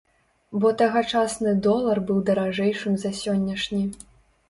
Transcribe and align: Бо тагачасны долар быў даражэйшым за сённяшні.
Бо 0.63 0.71
тагачасны 0.83 1.53
долар 1.69 2.03
быў 2.09 2.25
даражэйшым 2.33 2.93
за 3.07 3.15
сённяшні. 3.23 3.89